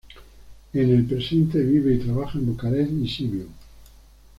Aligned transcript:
En 0.73 0.89
el 0.89 1.05
presente 1.05 1.59
vive 1.61 1.93
y 1.93 1.99
trabaja 1.99 2.39
en 2.39 2.47
Bucarest 2.47 2.91
y 2.91 3.07
Sibiu. 3.07 3.47